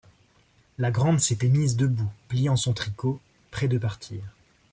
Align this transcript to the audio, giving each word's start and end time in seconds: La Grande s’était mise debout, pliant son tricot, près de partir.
La 0.79 0.89
Grande 0.89 1.19
s’était 1.19 1.47
mise 1.47 1.75
debout, 1.77 2.09
pliant 2.27 2.55
son 2.55 2.73
tricot, 2.73 3.19
près 3.51 3.67
de 3.67 3.77
partir. 3.77 4.23